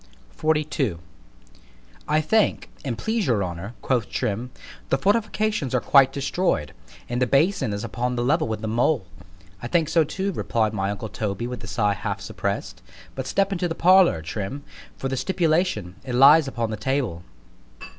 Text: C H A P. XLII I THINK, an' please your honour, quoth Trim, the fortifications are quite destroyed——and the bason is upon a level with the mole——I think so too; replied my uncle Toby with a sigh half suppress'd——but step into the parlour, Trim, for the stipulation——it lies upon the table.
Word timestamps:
C 0.35 0.47
H 0.47 0.55
A 0.55 0.63
P. 0.63 0.63
XLII 0.63 0.97
I 2.07 2.21
THINK, 2.21 2.69
an' 2.83 2.95
please 2.95 3.27
your 3.27 3.43
honour, 3.43 3.75
quoth 3.83 4.09
Trim, 4.09 4.49
the 4.89 4.97
fortifications 4.97 5.75
are 5.75 5.79
quite 5.79 6.11
destroyed——and 6.11 7.21
the 7.21 7.27
bason 7.27 7.71
is 7.71 7.83
upon 7.83 8.17
a 8.17 8.21
level 8.23 8.47
with 8.47 8.61
the 8.61 8.67
mole——I 8.67 9.67
think 9.67 9.89
so 9.89 10.03
too; 10.03 10.31
replied 10.31 10.73
my 10.73 10.89
uncle 10.89 11.07
Toby 11.09 11.45
with 11.45 11.63
a 11.63 11.67
sigh 11.67 11.93
half 11.93 12.19
suppress'd——but 12.19 13.27
step 13.27 13.51
into 13.51 13.67
the 13.67 13.75
parlour, 13.75 14.23
Trim, 14.23 14.63
for 14.97 15.07
the 15.07 15.15
stipulation——it 15.15 16.15
lies 16.15 16.47
upon 16.47 16.71
the 16.71 16.77
table. 16.77 17.21